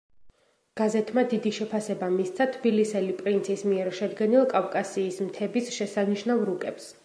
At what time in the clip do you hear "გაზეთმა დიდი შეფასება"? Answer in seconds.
0.79-2.09